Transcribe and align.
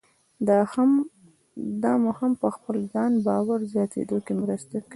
دا 1.83 1.91
مو 2.01 2.11
هم 2.19 2.31
په 2.41 2.47
خپل 2.55 2.77
ځان 2.93 3.11
باور 3.25 3.59
زیاتېدو 3.73 4.17
کې 4.25 4.33
مرسته 4.41 4.75
کوي. 4.83 4.89